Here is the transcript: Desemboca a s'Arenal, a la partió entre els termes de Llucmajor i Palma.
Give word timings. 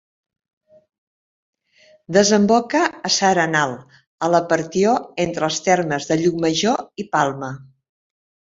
Desemboca 2.17 2.81
a 3.11 3.11
s'Arenal, 3.17 3.75
a 4.25 4.31
la 4.37 4.41
partió 4.55 4.97
entre 5.27 5.47
els 5.51 5.63
termes 5.69 6.11
de 6.13 6.21
Llucmajor 6.25 6.85
i 7.05 7.09
Palma. 7.17 7.55